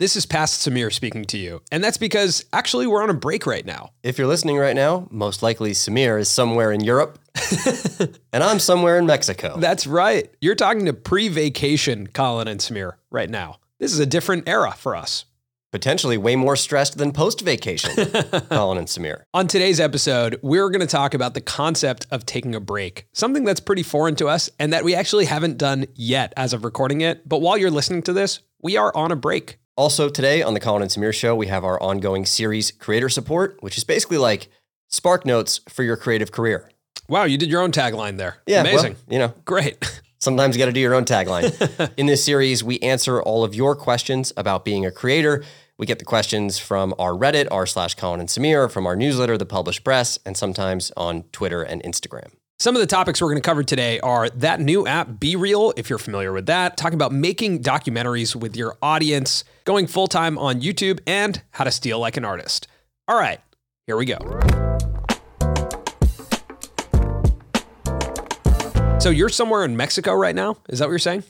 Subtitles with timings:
[0.00, 1.60] This is past Samir speaking to you.
[1.70, 3.90] And that's because actually we're on a break right now.
[4.02, 7.18] If you're listening right now, most likely Samir is somewhere in Europe
[8.32, 9.58] and I'm somewhere in Mexico.
[9.58, 10.34] That's right.
[10.40, 13.58] You're talking to pre vacation Colin and Samir right now.
[13.78, 15.26] This is a different era for us
[15.70, 17.94] potentially way more stressed than post vacation,
[18.50, 19.22] Colin and Samir.
[19.32, 23.44] On today's episode, we're going to talk about the concept of taking a break, something
[23.44, 27.02] that's pretty foreign to us and that we actually haven't done yet as of recording
[27.02, 27.28] it.
[27.28, 29.59] But while you're listening to this, we are on a break.
[29.80, 33.62] Also, today on the Colin and Samir show, we have our ongoing series Creator Support,
[33.62, 34.50] which is basically like
[34.88, 36.70] Spark Notes for your creative career.
[37.08, 38.36] Wow, you did your own tagline there.
[38.46, 38.92] Yeah, amazing.
[38.92, 40.02] Well, you know, great.
[40.18, 41.90] Sometimes you got to do your own tagline.
[41.96, 45.42] In this series, we answer all of your questions about being a creator
[45.80, 49.38] we get the questions from our Reddit, r slash Colin and Samir, from our newsletter,
[49.38, 52.32] The Publish Press, and sometimes on Twitter and Instagram.
[52.60, 55.88] Some of the topics we're going to cover today are that new app, BeReal, if
[55.88, 60.60] you're familiar with that, talking about making documentaries with your audience, going full time on
[60.60, 62.68] YouTube, and how to steal like an artist.
[63.08, 63.40] All right,
[63.86, 64.18] here we go.
[68.98, 70.58] So you're somewhere in Mexico right now?
[70.68, 71.24] Is that what you're saying?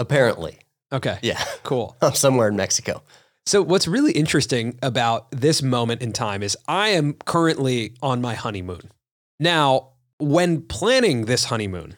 [0.00, 0.58] Apparently.
[0.90, 1.16] Okay.
[1.22, 1.40] Yeah.
[1.62, 1.96] Cool.
[2.02, 3.04] I'm somewhere in Mexico.
[3.46, 8.34] So, what's really interesting about this moment in time is I am currently on my
[8.34, 8.90] honeymoon.
[9.38, 9.91] Now,
[10.22, 11.96] when planning this honeymoon,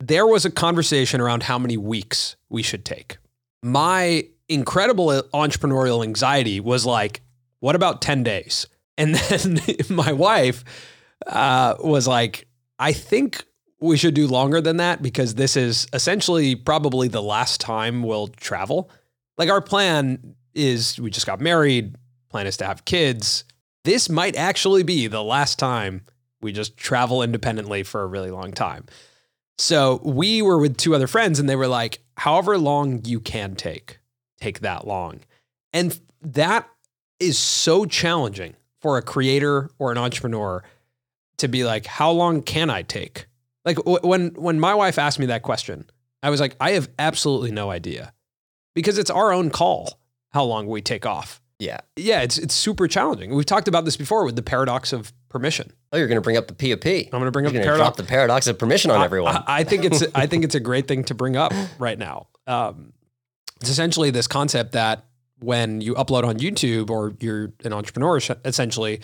[0.00, 3.18] there was a conversation around how many weeks we should take.
[3.62, 7.20] My incredible entrepreneurial anxiety was like,
[7.60, 8.66] what about 10 days?
[8.96, 10.64] And then my wife
[11.26, 12.46] uh, was like,
[12.78, 13.44] I think
[13.80, 18.28] we should do longer than that because this is essentially probably the last time we'll
[18.28, 18.90] travel.
[19.36, 21.94] Like our plan is we just got married,
[22.30, 23.44] plan is to have kids.
[23.84, 26.02] This might actually be the last time
[26.40, 28.86] we just travel independently for a really long time.
[29.58, 33.56] So we were with two other friends and they were like, however long you can
[33.56, 33.98] take,
[34.40, 35.20] take that long.
[35.72, 36.68] And that
[37.18, 40.62] is so challenging for a creator or an entrepreneur
[41.38, 43.26] to be like, how long can I take?
[43.64, 45.84] Like when when my wife asked me that question,
[46.22, 48.12] I was like, I have absolutely no idea
[48.74, 50.00] because it's our own call
[50.30, 51.40] how long we take off.
[51.58, 51.80] Yeah.
[51.96, 53.34] Yeah, it's it's super challenging.
[53.34, 55.72] We've talked about this before with the paradox of permission.
[55.92, 56.86] Oh, you're going to bring up the POP.
[56.86, 57.78] I'm going to bring you're up the paradox.
[57.78, 59.36] Drop the paradox of permission on I, everyone.
[59.36, 62.28] I, I, think it's I think it's a great thing to bring up right now.
[62.46, 62.92] Um,
[63.60, 65.04] it's essentially this concept that
[65.40, 69.00] when you upload on YouTube or you're an entrepreneur, essentially,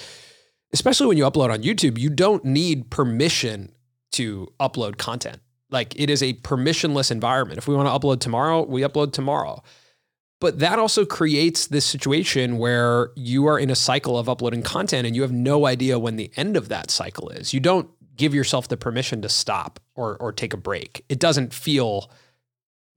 [0.72, 3.72] especially when you upload on YouTube, you don't need permission
[4.12, 5.40] to upload content.
[5.70, 7.58] Like it is a permissionless environment.
[7.58, 9.62] If we want to upload tomorrow, we upload tomorrow.
[10.44, 15.06] But that also creates this situation where you are in a cycle of uploading content
[15.06, 17.54] and you have no idea when the end of that cycle is.
[17.54, 21.02] You don't give yourself the permission to stop or or take a break.
[21.08, 22.10] It doesn't feel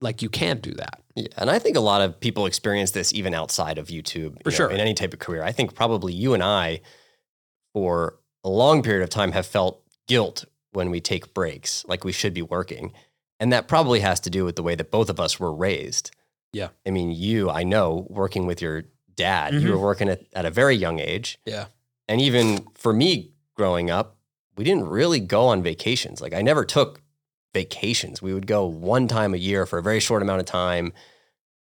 [0.01, 1.01] like you can do that.
[1.15, 4.43] Yeah, and I think a lot of people experience this even outside of YouTube.
[4.43, 4.69] For sure.
[4.69, 5.41] in any type of career.
[5.41, 6.81] I think probably you and I,
[7.73, 10.43] for a long period of time, have felt guilt
[10.73, 12.91] when we take breaks, like we should be working.
[13.39, 16.11] And that probably has to do with the way that both of us were raised.
[16.57, 16.69] Yeah.
[16.85, 18.85] I mean, you, I know, working with your
[19.16, 19.66] dad, mm-hmm.
[19.66, 21.38] you were working at, at a very young age.
[21.45, 21.66] Yeah.
[22.07, 24.18] And even for me growing up,
[24.57, 26.19] we didn't really go on vacations.
[26.19, 27.01] Like I never took
[27.53, 28.22] vacations.
[28.22, 30.94] We would go one time a year for a very short amount of time.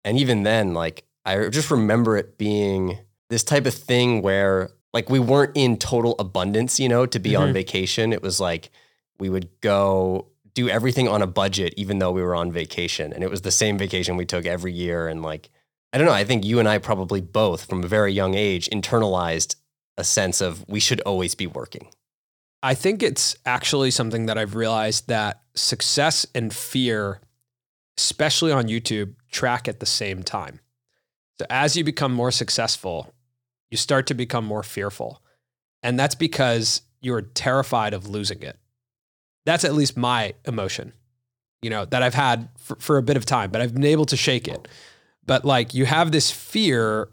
[0.04, 3.00] And even then, like I just remember it being
[3.30, 7.31] this type of thing where like we weren't in total abundance, you know, to be
[7.31, 7.44] mm-hmm.
[7.44, 8.14] on vacation.
[8.14, 8.69] It was like
[9.18, 13.11] we would go do everything on a budget, even though we were on vacation.
[13.11, 15.07] And it was the same vacation we took every year.
[15.07, 15.50] And like,
[15.91, 18.69] I don't know, I think you and I probably both from a very young age
[18.69, 19.55] internalized
[19.97, 21.88] a sense of we should always be working.
[22.63, 27.19] I think it's actually something that I've realized that success and fear,
[27.97, 30.59] especially on YouTube, track at the same time.
[31.39, 33.13] So as you become more successful,
[33.69, 35.21] you start to become more fearful.
[35.81, 38.57] And that's because you're terrified of losing it.
[39.45, 40.94] That's at least my emotion,
[41.62, 44.06] you know, that I've had for, for a bit of time, but I've been able
[44.06, 44.68] to shake it.
[45.25, 47.10] But like you have this fear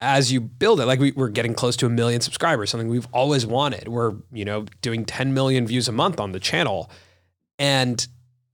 [0.00, 3.06] as you build it, like we, we're getting close to a million subscribers, something we've
[3.12, 3.86] always wanted.
[3.86, 6.90] We're, you know, doing 10 million views a month on the channel.
[7.58, 8.04] And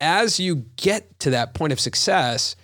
[0.00, 2.54] as you get to that point of success,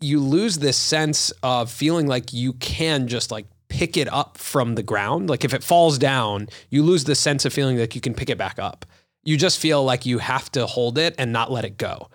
[0.00, 4.74] you lose this sense of feeling like you can just like pick it up from
[4.74, 5.30] the ground.
[5.30, 8.28] Like if it falls down, you lose the sense of feeling like you can pick
[8.28, 8.84] it back up.
[9.26, 12.08] You just feel like you have to hold it and not let it go.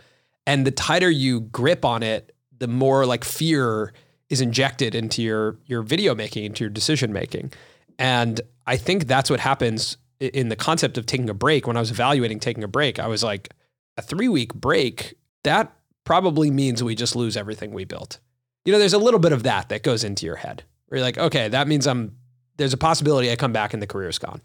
[0.47, 3.93] And the tighter you grip on it, the more like fear
[4.29, 7.51] is injected into your your video making, into your decision making.
[7.99, 11.67] And I think that's what happens in the concept of taking a break.
[11.67, 13.53] When I was evaluating taking a break, I was like,
[13.97, 15.73] a three week break, that
[16.03, 18.19] probably means we just lose everything we built.
[18.65, 20.63] You know, there's a little bit of that that goes into your head.
[20.87, 22.15] Where you're like, okay, that means I'm
[22.57, 24.41] there's a possibility I come back and the career's gone.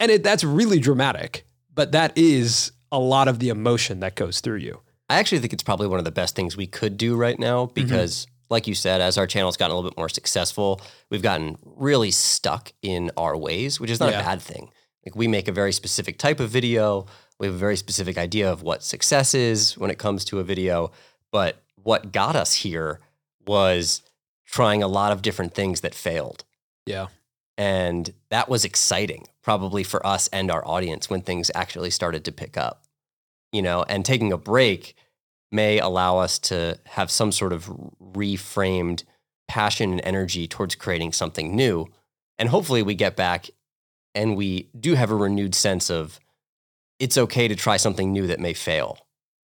[0.00, 1.46] And it, that's really dramatic,
[1.80, 4.82] but that is a lot of the emotion that goes through you.
[5.08, 7.64] I actually think it's probably one of the best things we could do right now
[7.64, 7.72] mm-hmm.
[7.72, 11.56] because like you said, as our channel's gotten a little bit more successful, we've gotten
[11.64, 14.20] really stuck in our ways, which is not Yeah.
[14.20, 14.68] a bad thing.
[15.06, 17.06] Like we make a very specific type of video.
[17.38, 20.44] We have a very specific idea of what success is when it comes to a
[20.44, 20.92] video.
[21.32, 23.00] But what got us here
[23.46, 24.02] was
[24.44, 26.44] trying a lot of different things that failed.
[26.84, 27.06] Yeah.
[27.60, 32.32] And that was exciting, probably for us and our audience when things actually started to
[32.32, 32.84] pick up.
[33.52, 34.94] You know, and taking a break
[35.52, 37.66] may allow us to have some sort of
[38.00, 39.04] reframed
[39.46, 41.86] passion and energy towards creating something new.
[42.38, 43.50] And hopefully we get back
[44.14, 46.18] and we do have a renewed sense of
[46.98, 48.96] it's okay to try something new that may fail,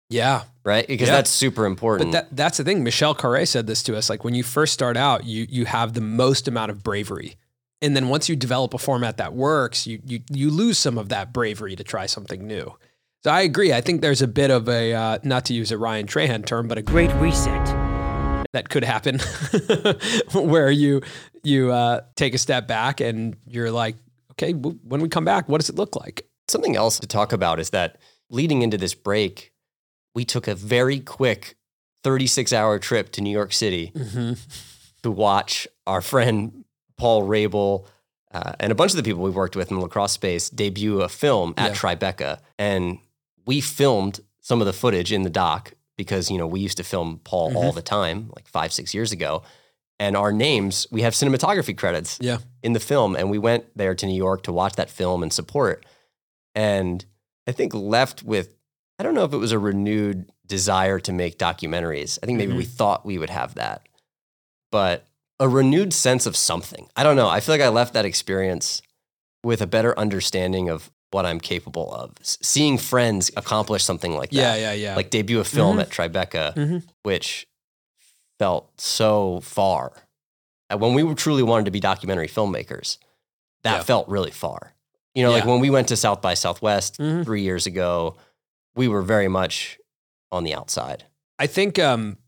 [0.09, 0.45] Yeah.
[0.65, 0.87] right?
[0.87, 1.17] Because Yeah.
[1.17, 2.13] that's super important.
[2.13, 2.83] But that, that's the thing.
[2.83, 4.09] Michelle Khare said this to us.
[4.09, 7.37] Like when you first start out, you you have the most amount of bravery.
[7.83, 11.09] And then once you develop a format that works, you you you lose some of
[11.09, 12.75] that bravery to try something new.
[13.25, 13.73] So I agree.
[13.73, 16.69] I think there's a bit of a uh, not to use a Ryan Trahan term,
[16.69, 17.67] but a Great Reset.
[18.53, 19.19] that could happen
[20.35, 21.01] where you
[21.43, 23.97] you uh, take a step back and you're like,
[24.33, 26.27] okay, w- when we come back, what does it look like?
[26.49, 27.99] Something else to talk about is that
[28.29, 29.53] leading into this break,
[30.15, 31.57] we took a very quick
[32.05, 34.33] 36 hour trip to New York City Mm-hmm.
[35.03, 36.65] to watch our friend
[37.01, 37.85] Paul Rabil
[38.33, 41.01] uh, and a bunch of the people we've worked with in the lacrosse space debut
[41.01, 41.75] a film at Yeah.
[41.77, 42.41] Tribeca.
[42.59, 42.99] And
[43.47, 46.85] we filmed some of the footage in the doc because, you know, we used to
[46.85, 49.43] film Paul all the time, like five, six years ago.
[49.99, 52.39] And our names, we have cinematography credits Yeah.
[52.63, 53.17] in the film.
[53.17, 55.85] And we went there to New York to watch that film and support.
[56.55, 57.05] And
[57.47, 58.55] I think left with,
[58.99, 62.19] I don't know if it was a renewed desire to make documentaries.
[62.23, 63.87] I think maybe we thought we would have that,
[64.73, 65.07] but
[65.41, 66.89] a renewed sense of something.
[66.95, 67.29] I don't know.
[67.29, 68.83] I feel like I left that experience
[69.43, 72.13] with a better understanding of what I'm capable of.
[72.21, 74.73] S- Seeing friends accomplish something like that, yeah, yeah.
[74.75, 74.97] Yeah.
[74.97, 75.81] Like debut a film Mhm.
[75.81, 76.83] at Tribeca, Mhm.
[77.03, 77.47] which
[78.39, 79.93] felt so far.
[80.69, 82.99] And when we were truly wanted to be documentary filmmakers,
[83.65, 83.83] that Yeah.
[83.83, 84.75] felt really far.
[85.15, 87.25] You know, like when we went to South by Southwest Mhm.
[87.25, 88.17] three years ago,
[88.77, 89.79] we were very much
[90.31, 91.07] on the outside.
[91.39, 92.19] I think um,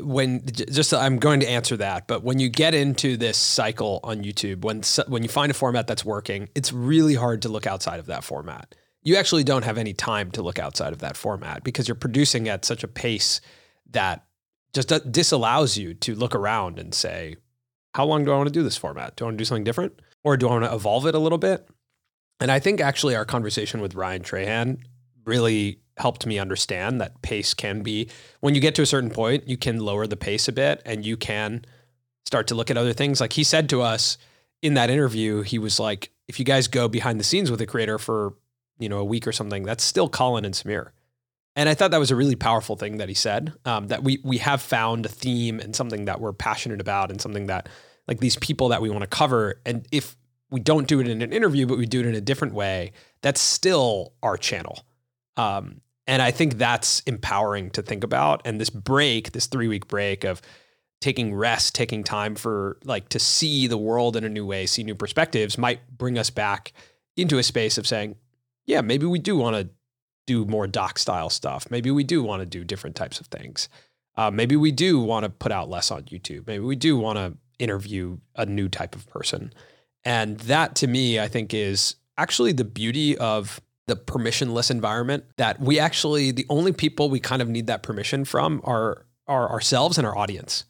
[0.00, 4.22] when just I'm going to answer that, but when you get into this cycle on
[4.22, 8.00] YouTube, when when you find a format that's working, it's really hard to look outside
[8.00, 8.74] of that format.
[9.02, 12.48] You actually don't have any time to look outside of that format because you're producing
[12.48, 13.40] at such a pace
[13.90, 14.24] that
[14.72, 17.36] just disallows you to look around and say,
[17.94, 19.16] how long do I want to do this format?
[19.16, 21.18] Do I want to do something different, or do I want to evolve it a
[21.18, 21.68] little bit?
[22.40, 24.78] And I think actually our conversation with Ryan Trahan
[25.26, 28.08] really helped me understand that pace can be
[28.40, 31.04] when you get to a certain point, you can lower the pace a bit and
[31.04, 31.64] you can
[32.24, 33.20] start to look at other things.
[33.20, 34.18] Like he said to us
[34.62, 37.66] in that interview, he was like, if you guys go behind the scenes with a
[37.66, 38.34] creator for,
[38.78, 40.90] you know, a week or something, that's still Colin and Samir.
[41.54, 43.52] And I thought that was a really powerful thing that he said.
[43.66, 47.20] Um, that we we have found a theme and something that we're passionate about and
[47.20, 47.68] something that
[48.08, 49.60] like these people that we want to cover.
[49.66, 50.16] And if
[50.50, 52.92] we don't do it in an interview, but we do it in a different way,
[53.20, 54.84] that's still our channel.
[55.36, 58.42] Um, and I think that's empowering to think about.
[58.44, 60.42] And this break, this three week break of
[61.00, 64.82] taking rest, taking time for like to see the world in a new way, see
[64.82, 66.72] new perspectives, might bring us back
[67.16, 68.16] into a space of saying,
[68.66, 69.68] yeah, maybe we do want to
[70.26, 71.66] do more doc style stuff.
[71.70, 73.68] Maybe we do want to do different types of things.
[74.16, 76.46] Uh, maybe we do want to put out less on YouTube.
[76.46, 79.52] Maybe we do want to interview a new type of person.
[80.04, 83.60] And that to me, I think is actually the beauty of
[83.92, 88.24] the permissionless environment that we actually, the only people we kind of need that permission
[88.24, 90.64] from are, are ourselves and our audience.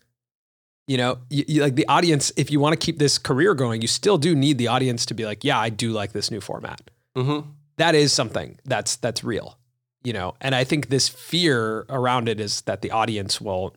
[0.88, 3.82] You know, you, you- like the audience, if you want to keep this career going,
[3.82, 6.40] you still do need the audience to be like, yeah, I do like this new
[6.40, 6.80] format
[7.16, 7.48] Mm-hmm.
[7.76, 9.58] that is something that's that's real
[10.02, 13.76] you know and i think this fear around it is that the audience will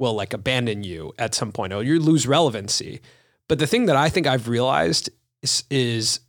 [0.00, 3.00] will like abandon you at some point or you lose relevancy.
[3.48, 5.08] But the thing that I think I've realized
[5.42, 6.20] is, is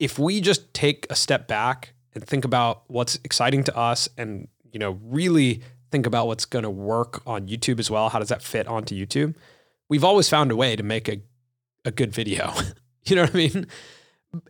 [0.00, 4.48] if we just take a step back and think about what's exciting to us and
[4.72, 8.28] you know really think about what's going to work on YouTube as well, how does
[8.28, 9.34] that fit onto YouTube?
[9.88, 11.20] We've always found a way to make a
[11.84, 12.52] a good video.
[13.04, 13.66] you know what I mean?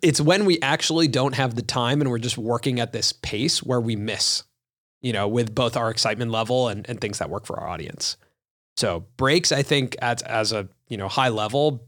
[0.03, 3.63] It's when we actually don't have the time and we're just working at this pace
[3.63, 4.45] where we miss,
[5.01, 8.17] you know, with both our excitement level and, and things that work for our audience.
[8.77, 11.87] So breaks, I think, at as a you know high level,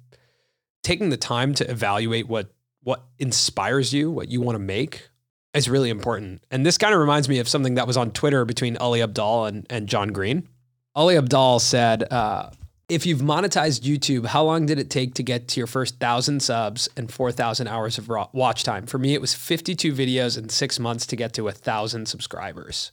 [0.82, 2.52] taking the time to evaluate what
[2.82, 5.08] what inspires you, what you want to make,
[5.54, 6.44] is really important.
[6.50, 9.48] And this kind of reminds me of something that was on Twitter between Ali Abdaal
[9.48, 10.48] and, and John Green.
[10.94, 12.50] Ali Abdaal said, uh,
[12.88, 16.40] if you've monetized YouTube, how long did it take to get to your first thousand
[16.40, 18.86] subs and 4,000 hours of watch time?
[18.86, 22.92] For me, it was 52 videos and six months to get to a thousand subscribers.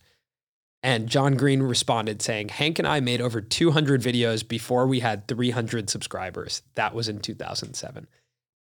[0.82, 5.28] And John Green responded saying, Hank and I made over 200 videos before we had
[5.28, 6.62] 300 subscribers.
[6.76, 8.08] That was in 2007.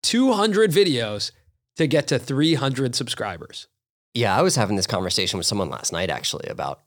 [0.05, 1.33] 200 videos
[1.77, 3.67] to get to 300 subscribers.
[4.13, 6.81] Yeah, I was having this conversation with someone last night actually about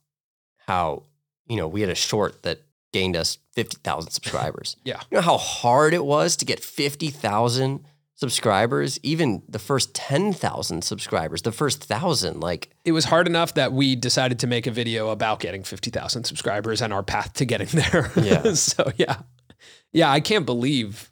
[0.60, 1.04] how,
[1.48, 2.62] you know, we had a short that
[2.94, 4.78] gained us 50,000 subscribers.
[4.86, 5.02] yeah.
[5.12, 7.84] You know how hard it was to get 50,000
[8.16, 13.74] subscribers, even the first 10,000 subscribers, the first 1,000 like it was hard enough that
[13.74, 17.68] we decided to make a video about getting 50,000 subscribers and our path to getting
[17.92, 18.12] there.
[18.16, 18.54] Yeah.
[18.54, 19.18] so yeah.
[19.92, 21.12] Yeah, I can't believe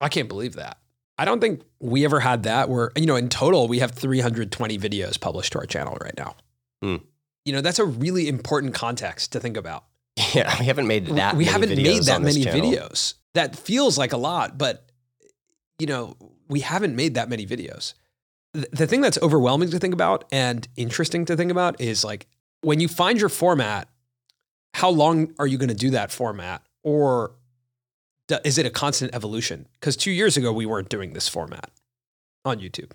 [0.00, 0.78] I can't believe that.
[1.18, 4.78] I don't think we ever had that where you know in total we have 320
[4.78, 6.36] videos published to our channel right now.
[6.84, 7.02] Mm.
[7.44, 9.84] You know, that's a really important context to think about.
[10.34, 11.36] Yeah, we haven't made that.
[11.36, 12.70] We haven't made that many channel.
[12.70, 13.14] videos.
[13.34, 14.86] That feels like a lot, but
[15.78, 16.16] you know,
[16.48, 17.94] we haven't made that many videos.
[18.52, 22.26] The, the thing that's overwhelming to think about and interesting to think about is like
[22.62, 23.88] when you find your format,
[24.74, 27.32] how long are you going to do that format, or
[28.44, 29.68] is it a constant evolution?
[29.80, 31.70] Because two years ago we weren't doing this format
[32.44, 32.92] on YouTube.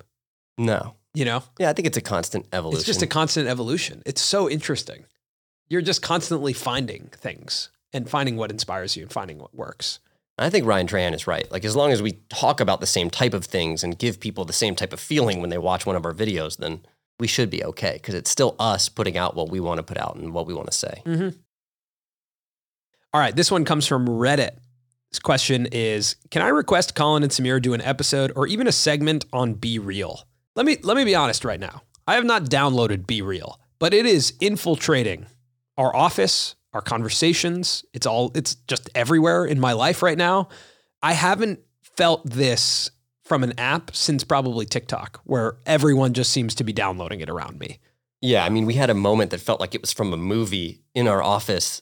[0.57, 0.95] No.
[1.13, 1.43] You know?
[1.59, 2.79] Yeah, I think it's a constant evolution.
[2.79, 4.01] It's just a constant evolution.
[4.05, 5.05] It's so interesting
[5.71, 9.99] you're just constantly finding things and finding what inspires you and finding what works.
[10.37, 11.49] I think Ryan Trahan is right.
[11.49, 14.43] Like as long as we talk about the same type of things and give people
[14.43, 16.81] the same type of feeling when they watch one of our videos, then
[17.21, 19.97] we should be okay because it's still us putting out what we want to put
[19.97, 21.01] out and what we want to say.
[21.05, 21.37] Mm-hmm.
[23.13, 24.57] All right, this one comes from Reddit.
[25.11, 28.71] This question is: Can I request Colin and Samir do an episode or even a
[28.71, 30.23] segment on BeReal?
[30.55, 31.83] Let me let me be honest right now.
[32.07, 35.27] I have not downloaded BeReal, but it is infiltrating
[35.77, 37.85] our office, our conversations.
[37.93, 40.49] It's all, it's just everywhere in my life right now.
[41.01, 42.91] I haven't felt this
[43.23, 47.59] from an app since probably TikTok, where everyone just seems to be downloading it around
[47.59, 47.79] me.
[48.21, 48.45] Yeah.
[48.45, 51.07] I mean, we had a moment that felt like it was from a movie in
[51.07, 51.81] our office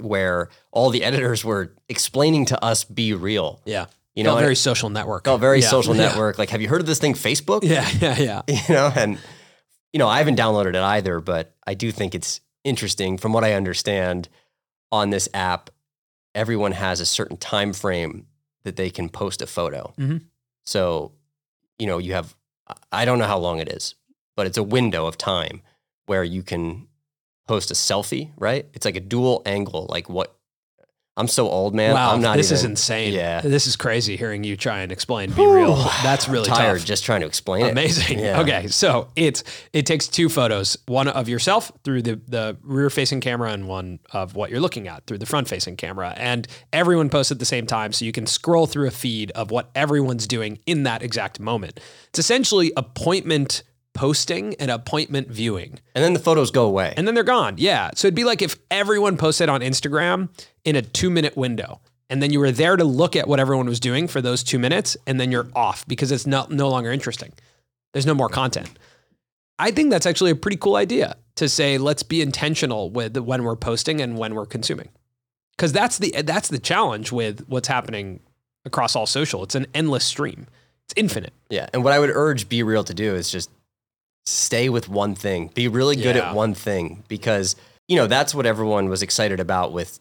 [0.00, 3.60] where all the editors were explaining to us BeReal.
[3.64, 3.86] Yeah.
[4.14, 5.26] You know, very social network.
[5.26, 5.68] Oh, very yeah.
[5.68, 6.36] social network.
[6.36, 6.42] Yeah.
[6.42, 7.62] Like, have you heard of this thing, Facebook?
[7.62, 8.42] Yeah, yeah, yeah.
[8.68, 9.18] You know, and
[9.92, 13.44] you know, I haven't downloaded it either, but I do think it's interesting from what
[13.44, 14.28] I understand
[14.90, 15.70] on this app,
[16.34, 18.26] everyone has a certain time frame
[18.64, 19.92] that they can post a photo.
[19.98, 20.18] Mm-hmm.
[20.64, 21.12] So,
[21.78, 22.34] you know, you have
[22.90, 23.94] I don't know how long it is,
[24.36, 25.62] but it's a window of time
[26.06, 26.88] where you can
[27.46, 28.66] post a selfie, right?
[28.74, 30.36] It's like a dual angle, like what
[31.14, 31.92] I'm so old, man.
[31.92, 33.12] Wow, I'm not this even, is insane.
[33.12, 34.16] Yeah, this is crazy.
[34.16, 36.86] Hearing you try and explain BeReal, that's really I'm tired tough.
[36.86, 37.66] just trying to explain.
[37.66, 38.18] Amazing.
[38.18, 38.40] Yeah.
[38.40, 39.44] Okay, so it's
[39.74, 43.98] it takes two photos, one of yourself through the the rear facing camera, and one
[44.12, 47.44] of what you're looking at through the front facing camera, and everyone posts at the
[47.44, 51.02] same time, so you can scroll through a feed of what everyone's doing in that
[51.02, 51.78] exact moment.
[52.08, 53.64] It's essentially appointment
[54.02, 55.78] posting and appointment viewing.
[55.94, 56.92] And then the photos go away.
[56.96, 57.54] And then they're gone.
[57.56, 57.90] Yeah.
[57.94, 60.28] So it'd be like if everyone posted on Instagram
[60.64, 61.80] in a two minute window.
[62.10, 64.58] And then you were there to look at what everyone was doing for those two
[64.58, 67.32] minutes, and then you're off because it's not no longer interesting.
[67.92, 68.76] There's no more content.
[69.60, 73.44] I think that's actually a pretty cool idea to say let's be intentional with when
[73.44, 74.88] we're posting and when we're consuming.
[75.56, 78.18] Because that's the that's the challenge with what's happening
[78.64, 79.44] across all social.
[79.44, 80.48] It's an endless stream.
[80.86, 81.34] It's infinite.
[81.50, 81.68] Yeah.
[81.72, 83.48] And what I would urge BeReal to do is just
[84.26, 85.48] stay with one thing.
[85.54, 86.30] Be really good Yeah.
[86.30, 87.56] at one thing because,
[87.88, 89.98] you know, that's what everyone was excited about with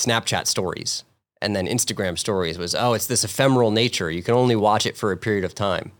[0.00, 1.04] Snapchat stories.
[1.40, 4.10] And then Instagram stories was, oh, it's this ephemeral nature.
[4.10, 5.92] You can only watch it for a period of time.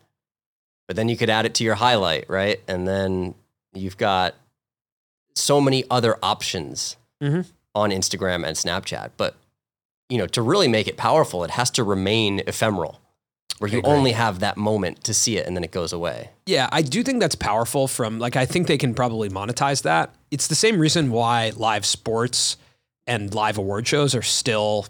[0.87, 2.61] But then you could add it to your highlight, right?
[2.69, 3.35] And then
[3.75, 4.35] you've got
[5.35, 7.47] so many other options Mhm.
[7.75, 9.11] on Instagram and Snapchat.
[9.17, 9.35] But,
[10.09, 13.01] you know, to really make it powerful, it has to remain ephemeral
[13.59, 16.31] where you only have that moment to see it and then it goes away.
[16.47, 20.15] Yeah, I do think that's powerful from like I think they can probably monetize that.
[20.31, 22.57] It's the same reason why live sports
[23.07, 24.87] and live award shows are still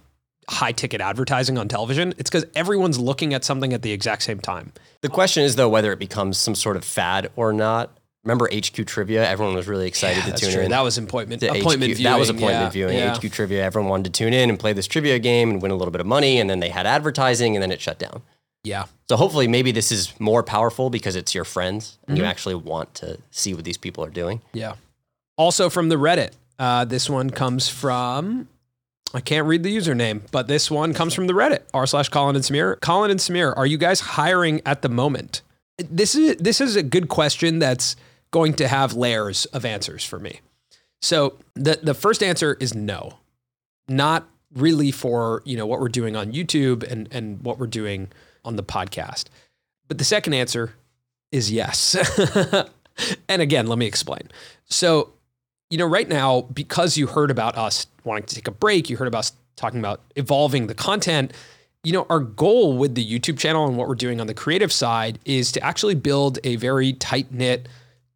[0.49, 4.39] high ticket advertising on television, it's because everyone's looking at something at the exact same
[4.39, 4.73] time.
[5.01, 7.97] The question is though whether it becomes some sort of fad or not.
[8.25, 9.25] Remember HQ trivia?
[9.25, 10.63] Everyone was really excited to tune true.
[10.63, 10.71] in.
[10.73, 11.97] That was appointment appointment HQ.
[11.99, 12.03] viewing.
[12.03, 12.97] That was appointment yeah, viewing.
[12.97, 13.15] yeah.
[13.15, 13.63] HQ trivia.
[13.63, 16.01] Everyone wanted to tune in and play this trivia game and win a little bit
[16.01, 18.23] of money, and then they had advertising, and then it shut down.
[18.67, 18.87] Yeah.
[19.09, 22.31] So hopefully, maybe this is more powerful because it's your friends and you Mm-hmm.
[22.31, 24.41] actually want to see what these people are doing.
[24.53, 24.75] Yeah.
[25.37, 26.33] Also from the Reddit.
[26.59, 28.49] Uh, this one comes from
[29.15, 32.35] I can't read the username, but this one comes from the Reddit r slash Colin
[32.35, 32.81] and Samir.
[32.81, 35.43] Colin and Samir, are you guys hiring at the moment?
[35.79, 37.95] This is this is a good question that's
[38.33, 40.41] going to have layers of answers for me.
[41.03, 43.19] So the the first answer is no,
[43.89, 48.09] not really for you know what we're doing on YouTube and and what we're doing
[48.47, 49.25] on the podcast.
[49.89, 50.75] But the second answer
[51.33, 51.97] is yes.
[53.29, 54.29] and again, let me explain.
[54.67, 55.13] So,
[55.71, 58.97] you know, right now, because you heard about us wanting to take a break, you
[58.97, 61.33] heard about us talking about evolving the content.
[61.83, 64.73] You know, our goal with the YouTube channel and what we're doing on the creative
[64.73, 67.69] side is to actually build a very tight knit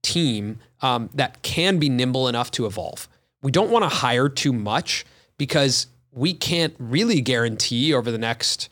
[0.03, 3.09] team um, that can be nimble enough to evolve.
[3.43, 5.05] We don't want to hire too much
[5.39, 8.69] because we can't really guarantee over the next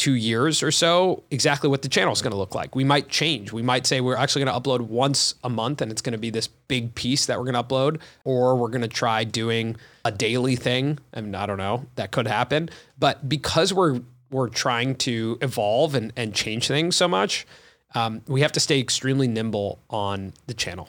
[0.00, 2.74] two years or so exactly what the channel is going to look like.
[2.74, 3.52] We might change.
[3.52, 6.18] We might say we're actually going to upload once a month and it's going to
[6.18, 9.76] be this big piece that we're going to upload, or we're going to try doing
[10.06, 10.98] a daily thing.
[11.12, 11.84] I mean, I don't know.
[11.96, 12.70] That could happen.
[12.98, 17.46] But because we're we're trying to evolve and, and change things so much,
[17.94, 20.88] um, we have to stay extremely nimble on the channel.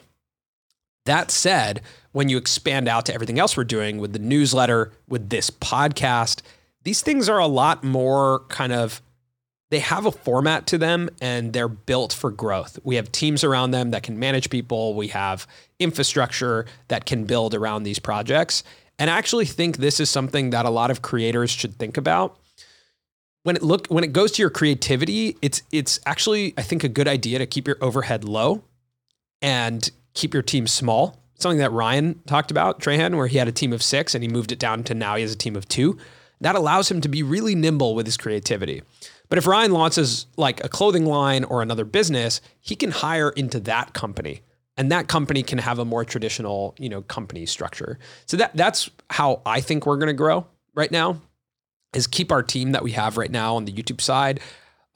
[1.04, 5.28] That said, when you expand out to everything else we're doing with the newsletter, with
[5.28, 6.40] this podcast,
[6.84, 9.02] these things are a lot more kind of
[9.72, 12.78] they have a format to them and they're built for growth.
[12.84, 15.46] We have teams around them that can manage people, we have
[15.78, 18.64] infrastructure that can build around these projects.
[18.98, 22.38] And I actually think this is something that a lot of creators should think about.
[23.44, 26.88] When it look when it goes to your creativity, it's it's actually I think a
[26.88, 28.62] good idea to keep your overhead low
[29.40, 31.18] and keep your team small.
[31.36, 34.28] Something that Ryan talked about, Trahan, where he had a team of six and he
[34.28, 35.98] moved it down to now he has a team of two.
[36.42, 38.82] That allows him to be really nimble with his creativity.
[39.28, 43.60] But if Ryan launches like a clothing line or another business, he can hire into
[43.60, 44.42] that company.
[44.76, 47.98] And that company can have a more traditional, you know, company structure.
[48.26, 51.20] So that that's how I think we're gonna grow right now
[51.94, 54.40] is keep our team that we have right now on the YouTube side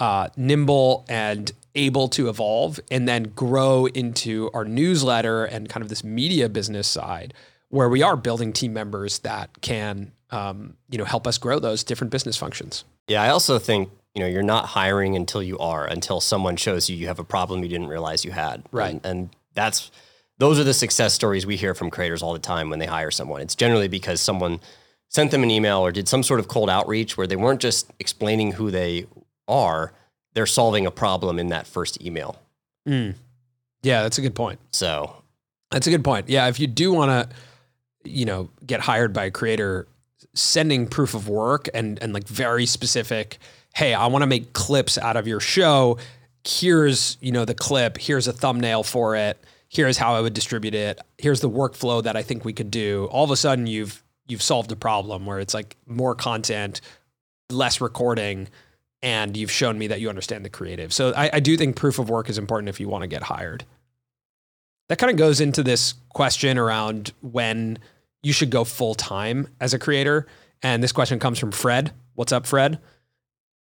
[0.00, 5.88] uh, nimble and able to evolve and then grow into our newsletter and kind of
[5.88, 7.35] this media business side
[7.68, 11.85] where we are building team members that can um, you know help us grow those
[11.85, 15.85] different business functions Yeah, I also think you know you're not hiring until you are
[15.87, 18.62] until someone shows you you have a problem you didn't realize you had.
[18.73, 18.91] Right.
[18.95, 19.91] and, and that's
[20.39, 23.11] those are the success stories we hear from creators all the time when they hire
[23.11, 23.41] someone.
[23.41, 24.61] It's generally because someone
[25.09, 27.91] sent them an email or did some sort of cold outreach where they weren't just
[28.01, 29.07] explaining who they
[29.49, 29.93] are;
[30.35, 32.37] they're solving a problem in that first email.
[32.85, 35.23] yeah that's a good point So
[35.71, 36.29] That's a good point.
[36.29, 39.87] Yeah, if you do want to, you know, get hired by a creator,
[40.37, 43.38] sending proof of work and and like very specific,
[43.75, 45.99] hey, I want to make clips out of your show.
[46.44, 49.42] Here's, you know, the clip, here's a thumbnail for it.
[49.68, 51.01] Here's how I would distribute it.
[51.18, 53.09] Here's the workflow that I think we could do.
[53.11, 56.81] All of a sudden you've you've solved a problem where it's like more content,
[57.51, 58.49] less recording,
[59.03, 60.92] and you've shown me that you understand the creative.
[60.92, 63.25] So I, I do think proof of work is important if you want to get
[63.25, 63.64] hired
[64.88, 67.79] that kind of goes into this question around when
[68.27, 70.27] you should go full time as a creator.
[70.61, 71.93] And this question comes from Fred.
[72.15, 72.81] What's up, Fred?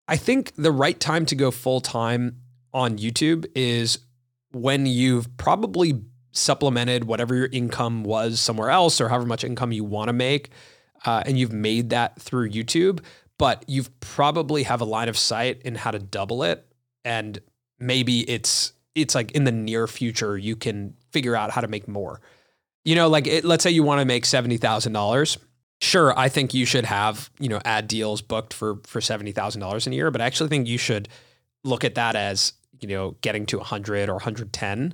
[0.06, 2.42] I think the right time to go full time
[2.74, 4.00] on YouTube is
[4.52, 9.82] when you've probably supplemented whatever your income was somewhere else or however much income you
[9.82, 10.50] want to make.
[11.06, 13.00] Uh, and you've made that through YouTube,
[13.38, 16.66] but you've probably have a line of sight in how to double it.
[17.02, 17.38] And
[17.78, 21.88] maybe it's it's like in the near future you can figure out how to make
[21.88, 22.20] more.
[22.90, 25.38] You know, like it, let's say you want to make seventy thousand dollars.
[25.80, 29.60] Sure, I think you should have you know ad deals booked for for seventy thousand
[29.60, 31.08] dollars in a year, but I actually think you should
[31.62, 34.92] look at that as you know getting to hundred or one hundred ten,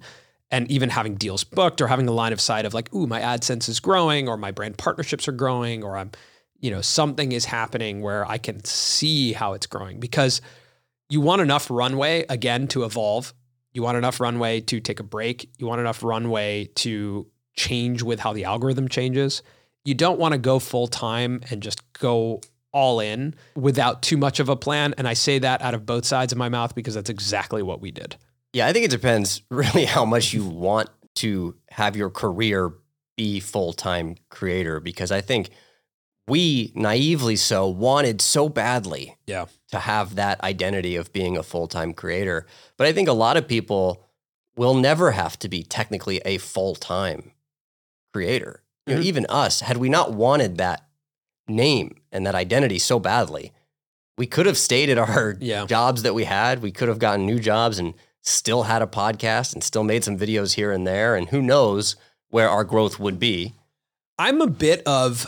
[0.51, 3.19] and even having deals booked or having a line of sight of like, ooh, my
[3.23, 6.11] AdSense is growing, or my brand partnerships are growing, or I'm
[6.61, 10.43] you know something is happening where I can see how it's growing because
[11.09, 13.33] you want enough runway again to evolve
[13.77, 15.51] you want enough runway to take a break.
[15.59, 19.43] You want enough runway to change with how the algorithm changes.
[19.85, 22.41] You don't want to go full time and just go
[22.73, 24.95] all in without too much of a plan.
[24.99, 27.81] And I say that out of both sides of my mouth because that's exactly what
[27.81, 28.17] we did.
[28.53, 32.73] Yeah, I think it depends really how much you want to have your career
[33.17, 35.49] be full time creator because I think
[36.29, 39.47] we naively so wanted so badly Yeah.
[39.71, 42.47] to have that identity of being a full time creator.
[42.77, 44.05] But I think a lot of people
[44.57, 47.31] will never have to be technically a full time
[48.17, 48.63] creator.
[48.87, 49.05] You know, Mhm.
[49.05, 50.87] even us, had we not wanted that
[51.49, 53.53] name and that identity so badly,
[54.17, 55.67] we could have stayed at our Yeah.
[55.67, 56.63] jobs that we had.
[56.63, 60.19] We could have gotten new jobs and still had a podcast and still made some
[60.19, 61.15] videos here and there.
[61.15, 61.95] And who knows
[62.31, 63.55] where our growth would be.
[64.19, 65.27] I'm a bit of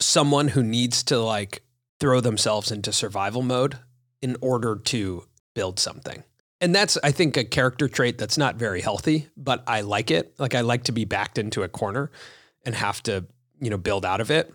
[0.00, 1.62] someone who needs to like
[2.00, 3.78] throw themselves into survival mode
[4.20, 6.24] in order to build something.
[6.60, 10.34] And that's, I think, a character trait that's not very healthy, but I like it.
[10.38, 12.10] Like, I like to be backed into a corner
[12.66, 13.24] and have to,
[13.60, 14.52] you know, build out of it.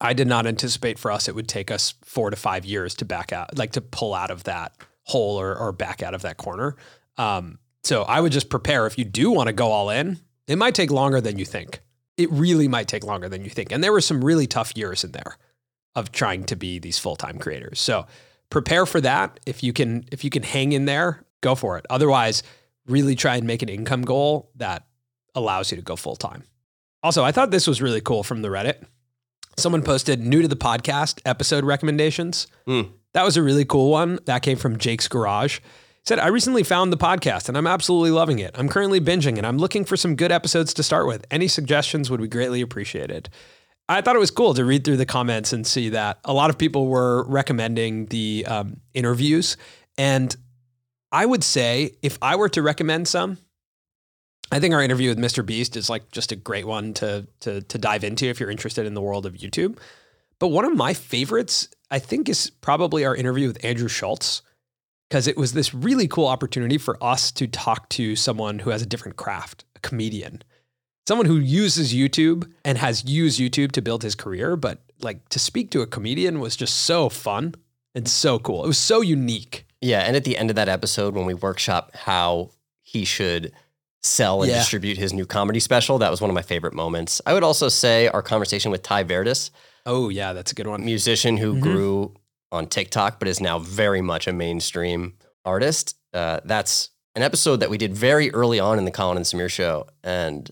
[0.00, 3.04] I did not anticipate for us it would take us four to five years to
[3.04, 6.36] back out, like to pull out of that hole or, or back out of that
[6.36, 6.76] corner.
[7.16, 10.56] Um, so I would just prepare if you do want to go all in, it
[10.56, 11.80] might take longer than you think.
[12.16, 13.70] It really might take longer than you think.
[13.70, 15.38] And there were some really tough years in there
[15.94, 17.80] of trying to be these full-time creators.
[17.80, 18.06] So
[18.54, 19.40] prepare for that.
[19.46, 21.84] If you can if you can hang in there, go for it.
[21.90, 22.44] Otherwise,
[22.86, 24.86] really try and make an income goal that
[25.34, 26.44] allows you to go full-time.
[27.02, 28.84] Also, I thought this was really cool from the Reddit.
[29.56, 32.46] Someone posted new to the podcast episode recommendations.
[32.64, 32.82] Hmm.
[33.12, 34.20] That was a really cool one.
[34.26, 35.58] That came from Jake's Garage.
[35.58, 35.62] He
[36.04, 38.52] said, I recently found the podcast and I'm absolutely loving it.
[38.54, 41.26] I'm currently binging and I'm looking for some good episodes to start with.
[41.28, 43.30] Any suggestions would be greatly appreciated.
[43.88, 46.50] I thought it was cool to read through the comments and see that a lot
[46.50, 49.56] of people were recommending the um, interviews.
[49.98, 50.34] And
[51.12, 53.38] I would say if I were to recommend some,
[54.50, 55.44] I think our interview with Mr.
[55.44, 58.86] Beast is like just a great one to, to, to dive into if you're interested
[58.86, 59.78] in the world of YouTube.
[60.38, 64.42] But one of my favorites, I think, is probably our interview with Andrew Schulz
[65.08, 68.82] because it was this really cool opportunity for us to talk to someone who has
[68.82, 70.42] a different craft, a comedian,
[71.06, 74.56] someone who uses YouTube and has used YouTube to build his career.
[74.56, 77.54] But like to speak to a comedian was just so fun
[77.94, 78.64] and so cool.
[78.64, 79.66] It was so unique.
[79.80, 82.50] Yeah, and at the end of that episode, when we workshop how
[82.82, 83.52] he should
[84.02, 84.58] sell and Yeah.
[84.58, 87.20] distribute his new comedy special, that was one of my favorite moments.
[87.26, 89.50] I would also say our conversation with Tai Verdes,
[89.86, 90.82] Oh, yeah, that's a good one.
[90.84, 91.60] musician who Mhm.
[91.60, 92.14] grew
[92.50, 95.14] on TikTok but is now very much a mainstream
[95.44, 95.96] artist.
[96.14, 99.50] Uh, that's an episode that we did very early on in the Colin and Samir
[99.50, 100.50] show, and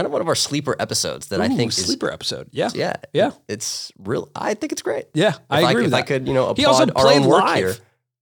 [0.00, 2.48] kind of one of our sleeper episodes that I Ooh, think is sleeper episode.
[2.52, 2.70] Yeah.
[2.74, 3.32] yeah Yeah.
[3.48, 4.30] it's real.
[4.34, 5.04] I think it's great.
[5.12, 5.34] Yeah.
[5.50, 6.06] I If agree if with I that.
[6.06, 7.56] could, you know, applaud he also our played live.
[7.58, 7.74] here.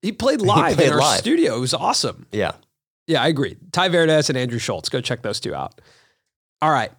[0.02, 1.20] He played live played in our live.
[1.20, 1.56] studio.
[1.56, 2.26] It was awesome.
[2.32, 2.52] Yeah.
[3.06, 3.56] Yeah, I agree.
[3.70, 4.88] Tai Verdes and Andrew Schulz.
[4.88, 5.80] Go check those two out.
[6.60, 6.90] All right.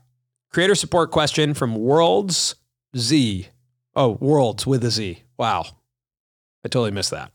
[0.54, 2.56] Creator support question from Worlds
[2.98, 3.50] Z.
[3.98, 5.24] Oh, Worlds with a Z.
[5.38, 5.66] Wow.
[6.64, 7.32] I totally missed that.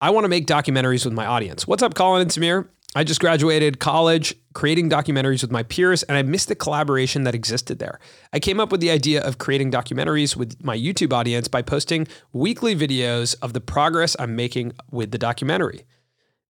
[0.00, 1.66] I want to make documentaries with my audience.
[1.66, 2.68] What's up, Colin and Samir?
[2.94, 7.34] I just graduated college creating documentaries with my peers, and I missed the collaboration that
[7.34, 7.98] existed there.
[8.34, 12.06] I came up with the idea of creating documentaries with my YouTube audience by posting
[12.34, 15.84] weekly videos of the progress I'm making with the documentary.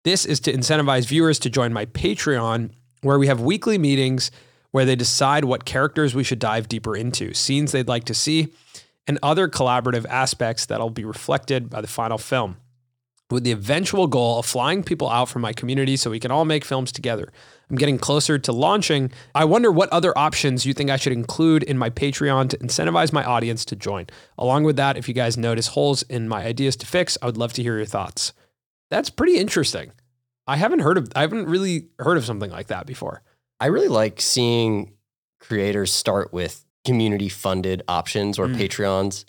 [0.05, 2.71] This is to incentivize viewers to join my Patreon,
[3.03, 4.31] where we have weekly meetings
[4.71, 8.49] where they decide what characters we should dive deeper into, scenes they'd like to see,
[9.07, 12.57] and other collaborative aspects that'll be reflected by the final film.
[13.31, 16.45] With the eventual goal of flying people out from my community so we can all
[16.45, 17.33] make films together.
[17.71, 19.13] I'm getting closer to launching.
[19.35, 23.13] I wonder what other options you think I should include in my Patreon to incentivize
[23.13, 24.07] my audience to join.
[24.37, 27.37] Along with that, if you guys notice holes in my ideas to fix, I would
[27.37, 28.33] love to hear your thoughts.
[28.91, 29.93] That's pretty interesting.
[30.49, 33.23] I haven't heard of I haven't really heard of something like that before.
[33.61, 34.95] I really like seeing
[35.39, 38.57] creators start with community funded options or Mm.
[38.57, 39.25] Patreons,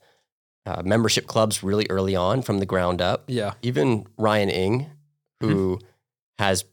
[0.65, 3.24] uh, membership clubs really early on from the ground up.
[3.28, 3.54] Yeah.
[3.62, 4.89] Even Ryan Ing,
[5.39, 5.80] who
[6.38, 6.65] has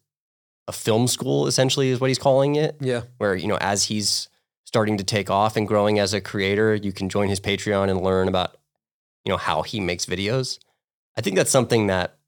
[0.67, 3.03] a film school essentially is what he's calling it, Yeah.
[3.17, 4.29] where, you know, as he's
[4.67, 8.03] starting to take off and growing as a creator, you can join his Patreon and
[8.03, 8.59] learn about,
[9.25, 10.59] you know, how he makes videos.
[11.17, 12.19] I think that's something that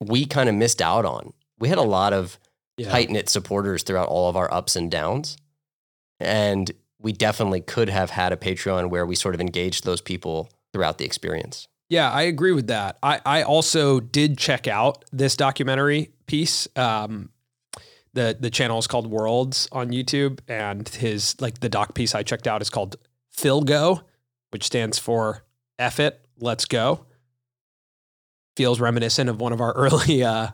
[0.00, 1.34] we kind of missed out on.
[1.58, 2.38] We had a lot of
[2.78, 2.88] Yeah.
[2.90, 5.36] tight knit supporters throughout all of our ups and downs.
[6.18, 10.50] And we definitely could have had a Patreon where we sort of engaged those people
[10.72, 11.68] throughout the experience.
[11.88, 12.98] Yeah, I agree with that.
[13.02, 16.68] I, I also did check out this documentary piece.
[16.76, 17.30] Um,
[18.12, 22.22] the the channel is called Worlds on YouTube, and his like the doc piece I
[22.22, 22.96] checked out is called
[23.36, 24.02] Philgo,
[24.50, 25.44] which stands for
[25.78, 27.06] F it, let's go.
[28.56, 30.48] Feels reminiscent of one of our early uh,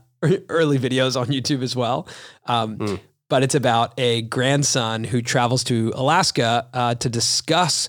[0.49, 2.09] early videos on YouTube as well.
[2.47, 3.01] Um, Mm.
[3.29, 7.89] But it's about a grandson who travels to Alaska uh, to discuss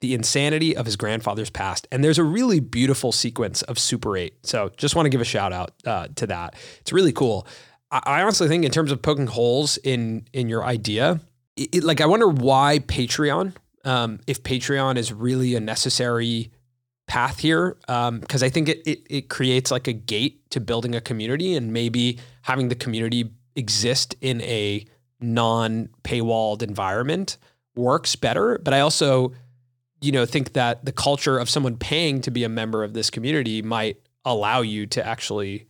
[0.00, 1.86] the insanity of his grandfather's past.
[1.92, 4.34] And there's a really beautiful sequence of Super 8.
[4.44, 6.54] So just want to give a shout out uh, to that.
[6.80, 7.46] It's really cool.
[7.90, 11.20] I, honestly think in terms of poking holes in in your idea,
[11.56, 13.52] it, it- like I wonder why Patreon.
[13.84, 16.50] um, if Patreon is really a necessary
[17.08, 21.00] path here, because I think it, it it creates like a gate to building a
[21.00, 24.84] community, and maybe having the community exist in a
[25.20, 27.36] non paywalled environment
[27.74, 28.58] works better.
[28.62, 29.32] But I also,
[30.00, 33.10] you know, think that the culture of someone paying to be a member of this
[33.10, 35.66] community might allow you to actually,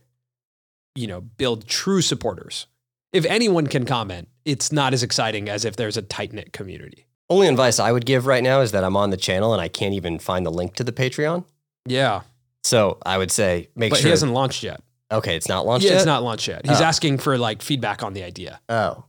[0.95, 2.67] you know, build true supporters.
[3.13, 7.07] If anyone can comment, it's not as exciting as if there's a tight knit community.
[7.29, 9.67] Only advice I would give right now is that I'm on the channel and I
[9.67, 11.45] can't even find the link to the Patreon.
[11.85, 12.21] Yeah,
[12.63, 14.07] So I would say make but sure.
[14.07, 14.81] he hasn't launched yet.
[15.11, 15.97] okay, it's not launched Yeah, yet.
[15.97, 16.65] it's not launched yet.
[16.65, 16.83] He's Oh.
[16.85, 18.59] asking for like feedback on the idea.
[18.69, 19.05] Oh.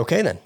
[0.00, 0.38] Okay then.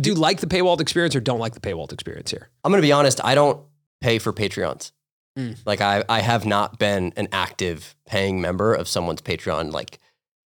[0.00, 2.48] do you like the paywalled experience or don't like the paywalled experience here?
[2.64, 3.20] I'm gonna be honest.
[3.24, 3.60] I don't
[4.00, 4.92] pay for Patreons.
[5.38, 5.58] Mm.
[5.66, 9.98] Like I, I have not been an active paying member of someone's Patreon like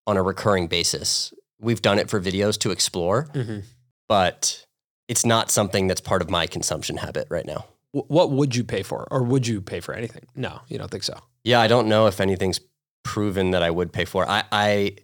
[0.07, 1.33] on a recurring basis.
[1.59, 3.59] We've done it for videos to explore, Mm-hmm.
[4.07, 4.65] but
[5.07, 7.65] it's not something that's part of my consumption habit right now.
[7.91, 10.23] What would you pay for, or would you pay for anything?
[10.35, 11.17] No, you don't think so.
[11.43, 12.59] Yeah, I don't know if anything's
[13.03, 14.29] proven that I would pay for.
[14.29, 14.95] I, I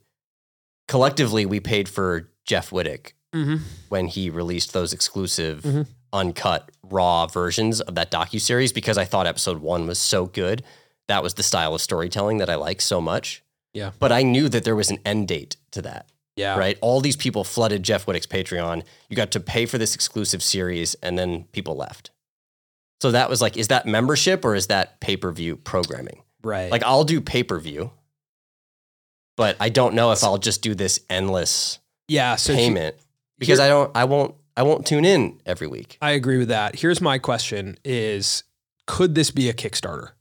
[0.87, 3.57] collectively we paid for Jeff Wittek Mm-hmm.
[3.89, 5.87] when he released those exclusive Mhm.
[6.13, 10.63] uncut raw versions of that docu-series because I thought episode 1 was so good.
[11.09, 13.43] That was the style of storytelling that I like so much.
[13.73, 13.91] Yeah.
[13.99, 16.57] But I knew that there was an end date to that, Yeah.
[16.57, 16.77] right?
[16.79, 18.83] All these people flooded Jeff Wittek's Patreon.
[19.09, 22.11] You got to pay for this exclusive series and then people left.
[23.01, 26.21] So that was like is that membership or is that pay-per-view programming?
[26.41, 26.71] Right.
[26.71, 27.91] Like I'll do pay-per-view.
[29.35, 32.35] But I don't know if I'll just do this endless yeah.
[32.35, 32.95] So he- payment
[33.37, 35.97] because here- I don't I won't I won't tune in every week.
[36.01, 36.79] I agree with that.
[36.79, 38.43] Here's my question: Is
[38.87, 40.11] could this be a Kickstarter?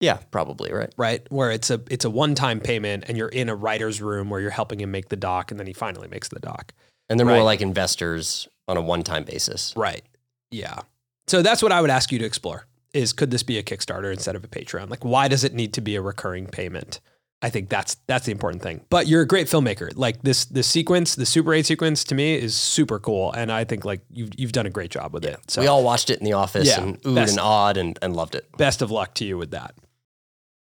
[0.00, 0.92] Yeah, probably, right?
[0.96, 4.30] Right, where it's a it's a one time payment, and you're in a writer's room
[4.30, 6.72] where you're helping him make the doc, and then he finally makes the doc.
[7.10, 7.36] And they're Right.
[7.36, 9.72] more like investors on a one-time basis.
[9.76, 10.02] Right.
[10.50, 10.80] Yeah.
[11.26, 14.12] So that's what I would ask you to explore: is could this be a Kickstarter
[14.12, 14.88] instead of a Patreon?
[14.88, 17.00] Like, why does it need to be a recurring payment?
[17.40, 18.80] I think that's that's the important thing.
[18.90, 19.92] But you're a great filmmaker.
[19.94, 23.32] Like this this sequence, the Super 8 sequence to me is super cool.
[23.32, 25.38] And I think like you've you've done a great job with it.
[25.48, 27.30] So we all watched it in the office Yeah, and oohed best.
[27.32, 28.48] and awed and, and loved it.
[28.56, 29.74] best of luck to you with that.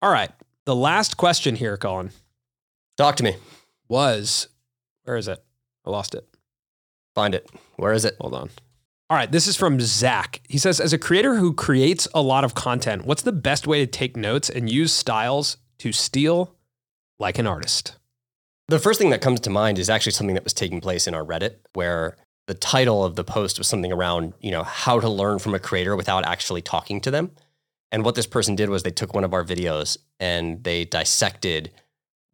[0.00, 0.30] All right.
[0.64, 2.10] The last question here, Colin,
[2.96, 3.36] Talk to me.
[3.88, 4.48] was
[5.04, 5.44] where is it?
[5.84, 6.26] I lost it.
[7.14, 7.50] Find it.
[7.76, 8.16] Where is it?
[8.20, 8.48] Hold on.
[9.10, 9.30] All right.
[9.30, 10.40] This is from Zach.
[10.48, 13.80] He says, as a creator who creates a lot of content, what's the best way
[13.80, 16.54] to take notes and use styles to steal
[17.22, 17.96] like an artist?
[18.68, 21.14] The first thing that comes to mind is actually something that was taking place in
[21.14, 25.08] our Reddit where the title of the post was something around, you know, how to
[25.08, 27.30] learn from a creator without actually talking to them.
[27.90, 31.70] And what this person did was they took one of our videos and they dissected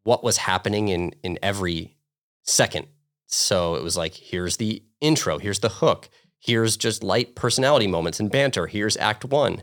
[0.05, 1.96] what was happening in in every
[2.44, 2.87] second.
[3.27, 8.18] So it was like, here's the intro, here's the hook, here's just light personality moments
[8.18, 9.62] and banter, here's act one.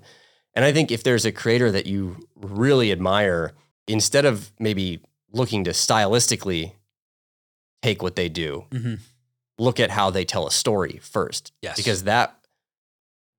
[0.53, 3.53] And I think if there's a creator that you really admire,
[3.88, 5.01] instead of maybe
[5.35, 6.71] looking to stylistically
[7.81, 8.95] take what they do, Mm-hmm.
[9.59, 11.51] look at how they tell a story first.
[11.61, 11.77] Yes.
[11.77, 12.35] Because that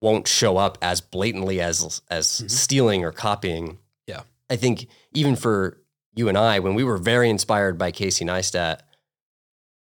[0.00, 2.50] won't show up as blatantly as as Mhm.
[2.50, 3.78] stealing or copying.
[4.06, 4.22] Yeah.
[4.50, 5.78] I think even for
[6.14, 8.80] you and I, when we were very inspired by Casey Neistat,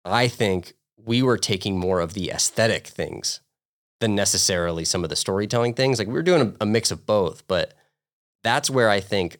[0.04, 3.40] I think we were taking more of the aesthetic things
[4.00, 5.98] than necessarily some of the storytelling things.
[5.98, 7.74] Like we were doing a, a mix of both, but
[8.44, 9.38] that's where I think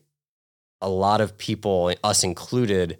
[0.82, 2.98] a lot of people, us included,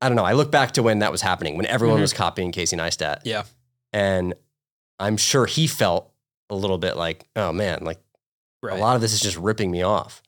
[0.00, 0.24] I don't know.
[0.24, 2.02] I look back to when that was happening, when everyone Mhm.
[2.02, 3.20] was copying Casey Neistat.
[3.24, 3.42] Yeah.
[3.92, 4.34] And
[4.98, 6.10] I'm sure he felt
[6.48, 7.98] a little bit like, oh man, like
[8.62, 8.78] Right.
[8.78, 10.22] a lot of this is just ripping me off,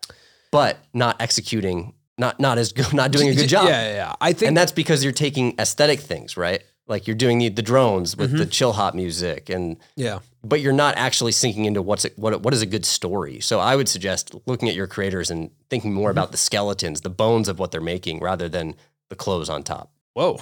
[0.52, 3.68] but not executing, not not as good, not doing a good job.
[3.68, 4.12] Yeah, yeah, yeah.
[4.20, 6.62] I think And that's because you're taking aesthetic things, right?
[6.88, 8.38] Like you're doing the, the drones with Mm-hmm.
[8.38, 10.18] the chill hop music, and yeah.
[10.48, 13.40] But you're not actually sinking into what's it, what what is a good story.
[13.40, 17.10] So I would suggest looking at your creators and thinking more about the skeletons, the
[17.10, 18.74] bones of what they're making, rather than
[19.08, 19.90] the clothes on top.
[20.14, 20.38] Whoa.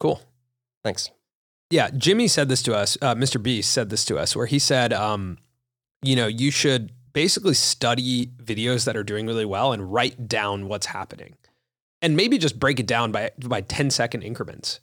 [0.00, 0.20] Cool.
[0.82, 1.10] Thanks.
[1.70, 2.98] Yeah, Jimmy said this to us.
[3.00, 3.42] Uh, Mr.
[3.42, 5.38] Beast said this to us, where he said, um,
[6.02, 10.68] you know, you should basically study videos that are doing really well and write down
[10.68, 11.36] what's happening,
[12.02, 14.80] and maybe just break it down by by 10 second increments.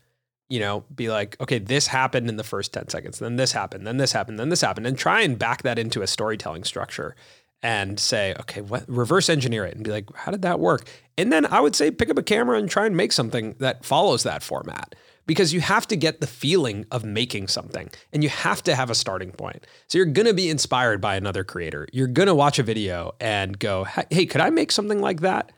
[0.50, 3.86] You know, be like, okay, this happened in the first 10 seconds, then this happened,
[3.86, 7.16] then this happened, then this happened, and try and back that into a storytelling structure
[7.62, 10.88] and say, okay, what reverse engineer it and be like, how did that work?
[11.18, 13.84] And then I would say pick up a camera and try and make something that
[13.84, 18.30] follows that format because you have to get the feeling of making something and you
[18.30, 19.68] have to have a starting point.
[19.88, 21.88] So you're going to be inspired by another creator.
[21.92, 25.52] You're going to watch a video and go, "Hey, could I make something like that?"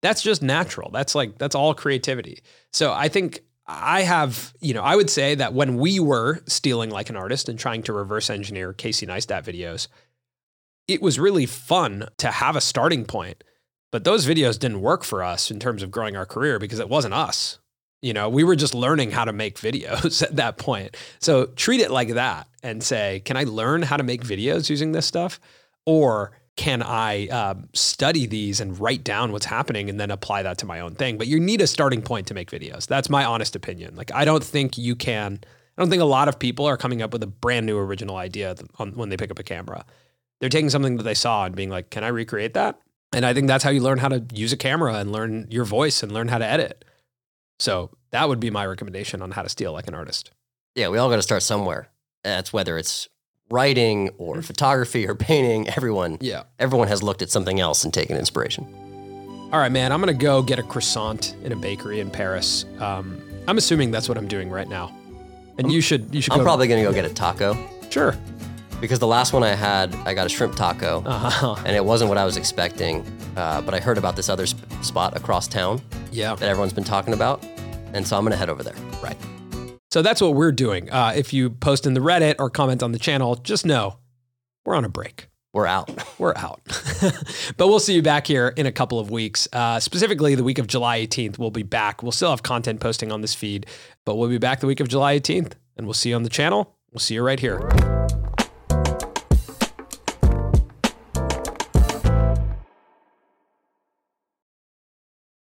[0.00, 0.90] That's just natural.
[0.90, 2.40] That's like that's all creativity.
[2.72, 6.90] So I think I have, you know, I would say that when we were stealing
[6.90, 9.88] like an artist and trying to reverse engineer Casey Neistat videos,
[10.88, 13.44] it was really fun to have a starting point.
[13.92, 16.88] But those videos didn't work for us in terms of growing our career because it
[16.88, 17.58] wasn't us.
[18.00, 20.96] You know, we were just learning how to make videos at that point.
[21.20, 24.92] So treat it like that and say, can I learn how to make videos using
[24.92, 25.38] this stuff?
[25.86, 30.58] Or can I um, study these and write down what's happening and then apply that
[30.58, 31.16] to my own thing?
[31.16, 32.86] But you need a starting point to make videos.
[32.86, 33.96] That's my honest opinion.
[33.96, 37.00] Like, I don't think you can, I don't think a lot of people are coming
[37.00, 39.86] up with a brand new original idea on, when they pick up a camera.
[40.40, 42.78] They're taking something that they saw and being like, can I recreate that?
[43.14, 45.64] And I think that's how you learn how to use a camera and learn your
[45.64, 46.84] voice and learn how to edit.
[47.58, 50.32] So that would be my recommendation on how to steal like an artist.
[50.74, 51.88] Yeah, we all got to start somewhere.
[52.24, 53.08] That's whether it's
[53.52, 54.42] writing or mm-hmm.
[54.42, 56.44] photography or painting, everyone yeah.
[56.58, 58.66] everyone has looked at something else and taken inspiration.
[59.52, 62.64] All right, man, I'm gonna go get a croissant in a bakery in Paris.
[62.78, 64.96] Um, I'm assuming that's what I'm doing right now.
[65.58, 66.32] And you should you should.
[66.32, 67.56] I'm go probably gonna go get a taco.
[67.90, 68.16] Sure.
[68.80, 71.54] Because the last one I had, I got a shrimp taco, uh-huh.
[71.66, 73.06] and it wasn't what I was expecting.
[73.36, 75.80] Uh, but I heard about this other sp- spot across town.
[76.10, 76.34] Yeah.
[76.34, 77.44] That everyone's been talking about,
[77.92, 78.74] and so I'm gonna head over there.
[79.02, 79.16] Right.
[79.92, 80.90] So that's what we're doing.
[80.90, 83.98] Uh, if you post in the Reddit or comment on the channel, just know
[84.64, 85.28] we're on a break.
[85.52, 85.90] We're out.
[86.18, 86.62] We're out.
[87.58, 89.46] but we'll see you back here in a couple of weeks.
[89.52, 92.02] Uh, specifically, the week of July 18th, we'll be back.
[92.02, 93.66] We'll still have content posting on this feed,
[94.06, 96.30] but we'll be back the week of July 18th, and we'll see you on the
[96.30, 96.74] channel.
[96.90, 97.60] We'll see you right here.